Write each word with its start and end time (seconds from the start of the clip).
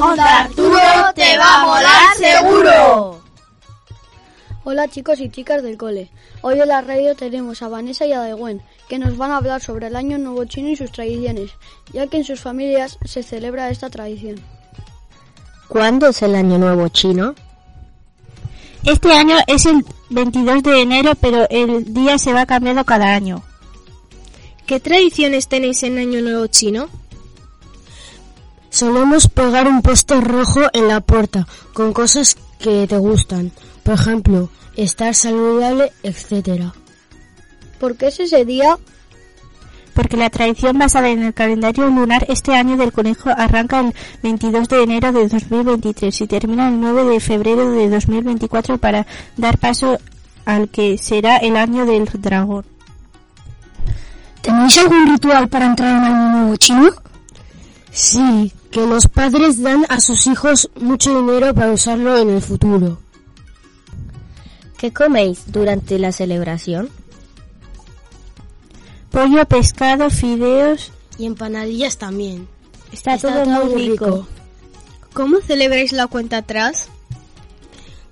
Onda 0.00 0.40
Arturo 0.40 0.78
te 1.14 1.38
va 1.38 1.62
a 1.62 1.66
molar 1.66 2.16
seguro. 2.16 3.20
Hola 4.64 4.88
chicos 4.88 5.20
y 5.20 5.28
chicas 5.28 5.62
del 5.62 5.76
cole. 5.76 6.10
Hoy 6.42 6.60
en 6.60 6.68
la 6.68 6.80
radio 6.80 7.14
tenemos 7.14 7.62
a 7.62 7.68
Vanessa 7.68 8.06
y 8.06 8.12
a 8.12 8.18
Daegwen, 8.18 8.62
que 8.88 8.98
nos 8.98 9.16
van 9.16 9.30
a 9.30 9.36
hablar 9.36 9.60
sobre 9.60 9.88
el 9.88 9.96
Año 9.96 10.18
Nuevo 10.18 10.44
Chino 10.46 10.68
y 10.68 10.76
sus 10.76 10.90
tradiciones, 10.90 11.50
ya 11.92 12.06
que 12.06 12.16
en 12.16 12.24
sus 12.24 12.40
familias 12.40 12.98
se 13.04 13.22
celebra 13.22 13.70
esta 13.70 13.90
tradición. 13.90 14.40
¿Cuándo 15.68 16.08
es 16.08 16.22
el 16.22 16.34
Año 16.34 16.58
Nuevo 16.58 16.88
Chino? 16.88 17.34
Este 18.84 19.12
año 19.12 19.36
es 19.46 19.66
el 19.66 19.84
22 20.10 20.62
de 20.62 20.82
enero, 20.82 21.12
pero 21.20 21.48
el 21.48 21.92
día 21.94 22.18
se 22.18 22.32
va 22.32 22.46
cambiando 22.46 22.84
cada 22.84 23.14
año. 23.14 23.42
¿Qué 24.66 24.80
tradiciones 24.80 25.48
tenéis 25.48 25.82
en 25.82 25.98
Año 25.98 26.20
Nuevo 26.20 26.46
Chino? 26.48 26.88
Solemos 28.74 29.28
pegar 29.28 29.68
un 29.68 29.82
póster 29.82 30.20
rojo 30.24 30.62
en 30.72 30.88
la 30.88 31.00
puerta 31.00 31.46
con 31.74 31.92
cosas 31.92 32.36
que 32.58 32.88
te 32.88 32.96
gustan. 32.96 33.52
Por 33.84 33.94
ejemplo, 33.94 34.50
estar 34.74 35.14
saludable, 35.14 35.92
etcétera. 36.02 36.74
¿Por 37.78 37.96
qué 37.96 38.08
es 38.08 38.18
ese 38.18 38.44
día? 38.44 38.76
Porque 39.94 40.16
la 40.16 40.28
tradición 40.28 40.76
basada 40.76 41.08
en 41.08 41.22
el 41.22 41.32
calendario 41.32 41.86
lunar 41.86 42.26
este 42.28 42.56
año 42.56 42.76
del 42.76 42.90
conejo 42.90 43.30
arranca 43.30 43.78
el 43.78 43.94
22 44.24 44.68
de 44.68 44.82
enero 44.82 45.12
de 45.12 45.28
2023 45.28 46.22
y 46.22 46.26
termina 46.26 46.68
el 46.68 46.80
9 46.80 47.04
de 47.04 47.20
febrero 47.20 47.70
de 47.70 47.88
2024 47.88 48.78
para 48.78 49.06
dar 49.36 49.56
paso 49.58 50.00
al 50.46 50.68
que 50.68 50.98
será 50.98 51.36
el 51.36 51.56
año 51.56 51.86
del 51.86 52.06
dragón. 52.06 52.64
¿Tenéis 54.42 54.76
algún 54.78 55.12
ritual 55.12 55.48
para 55.48 55.66
entrar 55.66 55.96
en 55.96 56.12
Año 56.12 56.30
Nuevo 56.32 56.56
Chino? 56.56 56.90
Sí, 57.94 58.52
que 58.74 58.84
los 58.88 59.06
padres 59.06 59.62
dan 59.62 59.86
a 59.88 60.00
sus 60.00 60.26
hijos 60.26 60.68
mucho 60.74 61.16
dinero 61.16 61.54
para 61.54 61.70
usarlo 61.70 62.18
en 62.18 62.28
el 62.28 62.42
futuro. 62.42 62.98
¿Qué 64.76 64.92
coméis 64.92 65.44
durante 65.46 65.96
la 66.00 66.10
celebración? 66.10 66.88
Pollo, 69.12 69.46
pescado, 69.46 70.10
fideos 70.10 70.90
y 71.18 71.26
empanadillas 71.26 71.98
también. 71.98 72.48
Está, 72.90 73.16
todo, 73.16 73.46
muy 73.46 73.90
rico. 73.90 74.26
¿Cómo 75.12 75.38
celebráis 75.40 75.92
la 75.92 76.08
cuenta 76.08 76.38
atrás? 76.38 76.88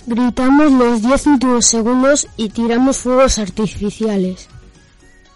Gritamos 0.06 0.70
los 0.70 1.02
10 1.02 1.26
últimos 1.26 1.66
segundos 1.66 2.28
y 2.36 2.50
tiramos 2.50 2.98
fuegos 2.98 3.40
artificiales. 3.40 4.46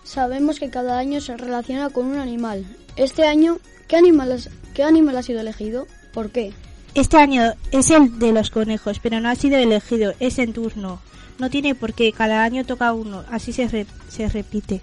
Sabemos 0.06 0.58
que 0.60 0.70
cada 0.70 0.98
año 0.98 1.20
se 1.20 1.36
relaciona 1.36 1.90
con 1.90 2.06
un 2.06 2.18
animal. 2.18 2.64
Este 2.96 3.26
año, 3.26 3.58
¿qué 3.88 3.96
animal, 3.96 4.32
has- 4.32 4.50
¿qué 4.72 4.84
animal 4.84 5.16
ha 5.16 5.22
sido 5.22 5.40
elegido? 5.40 5.86
¿Por 6.14 6.30
qué? 6.30 6.52
Este 6.94 7.16
año 7.18 7.52
es 7.72 7.90
el 7.90 8.18
de 8.18 8.32
los 8.32 8.50
conejos, 8.50 9.00
pero 9.02 9.20
no 9.20 9.28
ha 9.28 9.34
sido 9.34 9.58
elegido, 9.58 10.14
es 10.20 10.38
en 10.38 10.52
turno. 10.52 11.00
No 11.38 11.50
tiene 11.50 11.74
por 11.74 11.92
qué, 11.92 12.12
cada 12.12 12.42
año 12.44 12.64
toca 12.64 12.92
uno, 12.94 13.24
así 13.30 13.52
se, 13.52 13.68
re- 13.68 13.86
se 14.08 14.28
repite. 14.28 14.80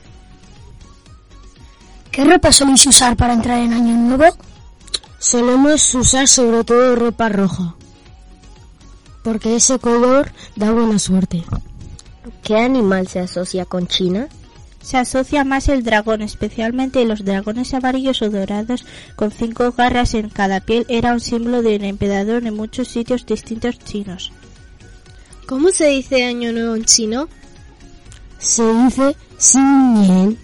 ¿Qué 2.11 2.23
ropa 2.25 2.51
soléis 2.51 2.85
usar 2.85 3.15
para 3.17 3.33
entrar 3.33 3.59
en 3.59 3.73
Año 3.73 3.95
Nuevo? 3.97 4.35
Solemos 5.17 5.95
usar 5.95 6.27
sobre 6.27 6.63
todo 6.63 6.95
ropa 6.95 7.29
roja, 7.29 7.75
porque 9.23 9.55
ese 9.55 9.79
color 9.79 10.31
da 10.55 10.69
buena 10.71 10.99
suerte. 10.99 11.43
¿Qué 12.43 12.57
animal 12.57 13.07
se 13.07 13.19
asocia 13.21 13.65
con 13.65 13.87
China? 13.87 14.27
Se 14.83 14.97
asocia 14.97 15.43
más 15.45 15.69
el 15.69 15.81
dragón, 15.83 16.21
especialmente 16.21 17.05
los 17.05 17.23
dragones 17.23 17.73
amarillos 17.73 18.21
o 18.21 18.29
dorados 18.29 18.85
con 19.15 19.31
cinco 19.31 19.71
garras 19.71 20.13
en 20.13 20.29
cada 20.29 20.59
piel 20.59 20.85
era 20.89 21.13
un 21.13 21.21
símbolo 21.21 21.61
del 21.61 21.83
emperador 21.85 22.45
en 22.45 22.53
muchos 22.55 22.89
sitios 22.89 23.25
distintos 23.25 23.79
chinos. 23.79 24.31
¿Cómo 25.47 25.71
se 25.71 25.87
dice 25.87 26.25
Año 26.25 26.51
Nuevo 26.51 26.75
en 26.75 26.83
chino? 26.85 27.29
Se 28.39 28.63
dice 28.73 29.15
Xin 29.39 29.93
Nian. 30.01 30.37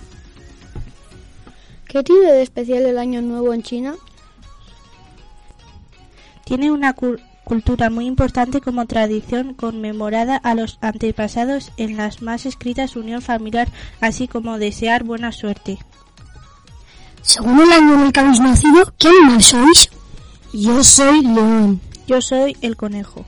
¿Qué 1.86 2.02
tiene 2.04 2.32
de 2.32 2.42
especial 2.42 2.84
el 2.86 2.98
Año 2.98 3.22
Nuevo 3.22 3.54
en 3.54 3.62
China? 3.62 3.96
Tiene 6.46 6.72
una 6.72 6.94
cu- 6.94 7.18
cultura 7.50 7.90
muy 7.90 8.06
importante 8.06 8.62
como 8.62 8.86
tradición 8.86 9.56
conmemorada 9.56 10.38
a 10.38 10.54
los 10.54 10.78
antepasados 10.82 11.72
en 11.78 11.98
las 11.98 12.22
más 12.22 12.46
escritas 12.46 12.96
unión 12.96 13.24
familiar, 13.24 13.68
así 14.00 14.28
como 14.28 14.60
desear 14.60 15.04
buena 15.04 15.32
suerte. 15.32 15.80
Según 17.24 17.60
el 17.60 17.72
año 17.72 17.96
en 17.96 18.02
el 18.02 18.12
que 18.14 18.20
habéis 18.20 18.40
nacido, 18.40 18.94
¿qué 19.00 19.08
animal 19.08 19.42
sois? 19.42 19.90
Yo 20.54 20.84
soy 20.84 21.24
león. 21.24 21.82
Yo 22.08 22.22
soy 22.22 22.56
el 22.62 22.78
conejo, 22.78 23.26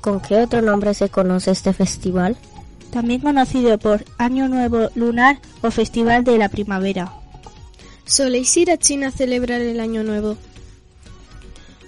¿Con 0.00 0.20
qué 0.20 0.36
otro 0.42 0.62
nombre 0.62 0.94
se 0.94 1.08
conoce 1.08 1.50
este 1.52 1.72
festival? 1.72 2.36
también 2.90 3.20
conocido 3.20 3.78
por 3.78 4.04
Año 4.16 4.48
Nuevo 4.48 4.88
Lunar 4.94 5.38
o 5.60 5.70
Festival 5.70 6.24
de 6.24 6.38
la 6.38 6.48
Primavera. 6.48 7.12
¿Soléis 8.06 8.56
ir 8.56 8.70
a 8.70 8.78
China 8.78 9.08
a 9.08 9.10
celebrar 9.10 9.60
el 9.60 9.78
Año 9.78 10.02
Nuevo? 10.02 10.38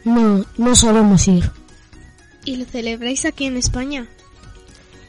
No, 0.04 0.44
no 0.56 0.74
solemos 0.74 1.26
ir. 1.28 1.50
¿Y 2.44 2.56
lo 2.56 2.64
celebráis 2.64 3.24
aquí 3.24 3.44
en 3.46 3.56
España? 3.56 4.06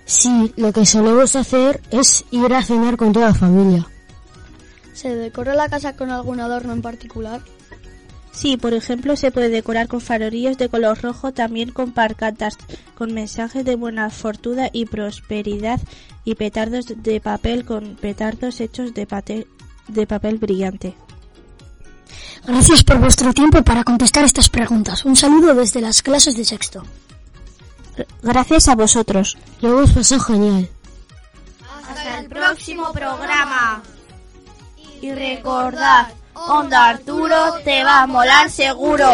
Sí, 0.05 0.51
lo 0.57 0.73
que 0.73 0.85
solemos 0.85 1.35
hacer 1.35 1.79
es 1.91 2.25
ir 2.31 2.53
a 2.53 2.63
cenar 2.63 2.97
con 2.97 3.13
toda 3.13 3.27
la 3.27 3.33
familia. 3.33 3.87
¿Se 4.93 5.15
decora 5.15 5.55
la 5.55 5.69
casa 5.69 5.95
con 5.95 6.11
algún 6.11 6.39
adorno 6.41 6.73
en 6.73 6.81
particular? 6.81 7.41
Sí, 8.33 8.57
por 8.57 8.73
ejemplo, 8.73 9.15
se 9.15 9.31
puede 9.31 9.49
decorar 9.49 9.87
con 9.87 10.01
farolillos 10.01 10.57
de 10.57 10.69
color 10.69 11.01
rojo, 11.01 11.31
también 11.33 11.71
con 11.71 11.91
parcatas, 11.91 12.57
con 12.95 13.13
mensajes 13.13 13.63
de 13.65 13.75
buena 13.75 14.09
fortuna 14.09 14.69
y 14.71 14.85
prosperidad 14.85 15.79
y 16.23 16.35
petardos 16.35 16.85
de 16.95 17.19
papel 17.19 17.65
con 17.65 17.95
petardos 17.95 18.59
hechos 18.61 18.93
de, 18.93 19.07
pate- 19.07 19.47
de 19.87 20.07
papel 20.07 20.37
brillante. 20.37 20.93
Gracias 22.45 22.83
por 22.83 22.97
vuestro 22.99 23.33
tiempo 23.33 23.63
para 23.63 23.83
contestar 23.83 24.23
estas 24.23 24.49
preguntas. 24.49 25.05
Un 25.05 25.15
saludo 25.15 25.53
desde 25.53 25.81
las 25.81 26.01
clases 26.01 26.35
de 26.35 26.45
sexto. 26.45 26.83
Gracias 28.21 28.67
a 28.67 28.75
vosotros. 28.75 29.37
Lo 29.61 29.69
hemos 29.69 29.91
pasado 29.91 30.21
genial. 30.21 30.69
Hasta 31.87 32.19
el 32.19 32.27
próximo 32.27 32.91
programa. 32.91 33.81
Y 35.01 35.11
recordad, 35.11 36.07
Onda 36.33 36.89
Arturo 36.89 37.53
te 37.63 37.83
va 37.83 38.03
a 38.03 38.07
molar 38.07 38.49
seguro. 38.49 39.13